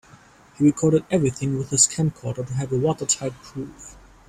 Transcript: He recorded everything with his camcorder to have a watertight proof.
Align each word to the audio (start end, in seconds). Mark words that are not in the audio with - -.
He 0.57 0.63
recorded 0.65 1.05
everything 1.11 1.59
with 1.59 1.69
his 1.69 1.85
camcorder 1.85 2.47
to 2.47 2.53
have 2.55 2.71
a 2.73 2.77
watertight 2.79 3.33
proof. 3.43 3.95